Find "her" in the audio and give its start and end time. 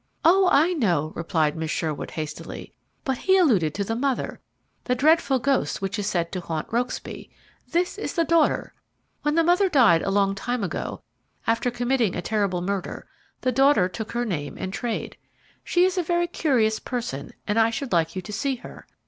14.13-14.25, 18.55-18.87